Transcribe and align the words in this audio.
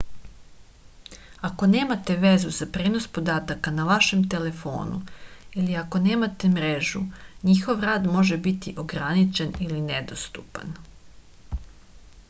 ako 1.49 1.67
nemate 1.73 2.15
vezu 2.23 2.53
za 2.59 2.67
prenos 2.77 3.05
podataka 3.17 3.73
na 3.81 3.85
vašem 3.89 4.23
telefonu 4.35 4.97
ili 5.63 5.77
ako 5.83 6.01
nemate 6.07 6.51
mrežu 6.55 7.03
njihov 7.51 7.87
rad 7.91 8.11
može 8.17 8.41
biti 8.49 8.75
ograničen 8.87 9.55
ili 9.69 9.85
nedostupan 9.93 10.75